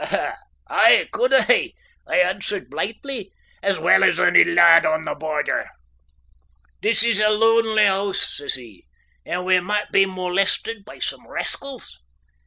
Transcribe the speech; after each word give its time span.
"Aye, 0.67 1.07
could 1.11 1.31
I," 1.31 1.73
I 2.07 2.17
answered 2.17 2.71
blithely, 2.71 3.31
"as 3.61 3.77
well 3.77 4.03
as 4.03 4.19
ony 4.19 4.43
lad 4.43 4.83
on 4.83 5.05
the 5.05 5.13
Border." 5.13 5.67
"This 6.81 7.03
is 7.03 7.19
a 7.19 7.29
lonely 7.29 7.85
hoose," 7.85 8.37
says 8.37 8.55
he, 8.55 8.87
"and 9.27 9.45
we 9.45 9.59
might 9.59 9.91
be 9.91 10.07
molested 10.07 10.83
by 10.85 10.97
some 10.97 11.27
rascals. 11.27 11.99